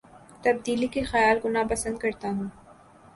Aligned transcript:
تبدیلی 0.43 0.87
کے 0.93 1.01
خیال 1.03 1.39
کو 1.39 1.49
نا 1.49 1.63
پسند 1.69 1.97
کرتا 1.97 2.27
ہوں 2.29 2.47